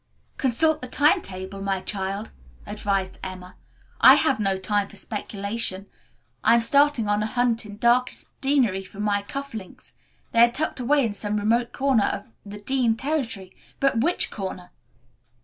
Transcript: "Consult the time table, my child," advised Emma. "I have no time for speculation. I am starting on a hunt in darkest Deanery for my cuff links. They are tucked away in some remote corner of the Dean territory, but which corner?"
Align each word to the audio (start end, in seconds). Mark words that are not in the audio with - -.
"Consult 0.39 0.81
the 0.81 0.87
time 0.87 1.21
table, 1.21 1.61
my 1.61 1.79
child," 1.79 2.31
advised 2.65 3.19
Emma. 3.23 3.55
"I 3.99 4.15
have 4.15 4.39
no 4.39 4.57
time 4.57 4.87
for 4.87 4.95
speculation. 4.95 5.85
I 6.43 6.55
am 6.55 6.61
starting 6.61 7.07
on 7.07 7.21
a 7.21 7.27
hunt 7.27 7.67
in 7.67 7.77
darkest 7.77 8.31
Deanery 8.41 8.83
for 8.83 8.99
my 8.99 9.21
cuff 9.21 9.53
links. 9.53 9.93
They 10.31 10.39
are 10.43 10.51
tucked 10.51 10.79
away 10.79 11.05
in 11.05 11.13
some 11.13 11.37
remote 11.37 11.71
corner 11.71 12.05
of 12.05 12.31
the 12.43 12.61
Dean 12.61 12.97
territory, 12.97 13.55
but 13.79 14.01
which 14.01 14.31
corner?" 14.31 14.71